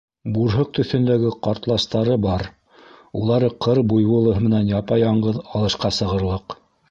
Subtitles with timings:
[0.35, 2.45] Бурһыҡ төҫөндәге ҡартластары бар,
[3.21, 6.57] улары ҡыр буйволы менән япа-яңғыҙ алышҡа сығырлыҡ.